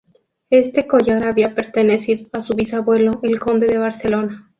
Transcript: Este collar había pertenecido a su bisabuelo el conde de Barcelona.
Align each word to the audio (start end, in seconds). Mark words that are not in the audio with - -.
Este 0.49 0.87
collar 0.87 1.27
había 1.27 1.53
pertenecido 1.53 2.27
a 2.33 2.41
su 2.41 2.55
bisabuelo 2.55 3.19
el 3.21 3.39
conde 3.39 3.67
de 3.67 3.77
Barcelona. 3.77 4.49